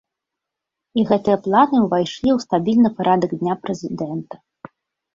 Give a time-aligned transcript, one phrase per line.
[0.99, 4.35] І гэтыя планы ўвайшлі ў стабільны парадак дня прэзідэнта.